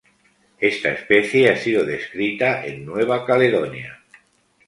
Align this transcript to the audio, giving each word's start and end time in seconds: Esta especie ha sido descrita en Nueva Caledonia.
Esta 0.59 0.89
especie 0.93 1.51
ha 1.51 1.55
sido 1.55 1.85
descrita 1.85 2.65
en 2.65 2.87
Nueva 2.87 3.23
Caledonia. 3.23 4.01